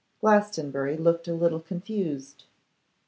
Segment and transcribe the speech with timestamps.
[0.19, 2.45] Glastonbury looked a little confused.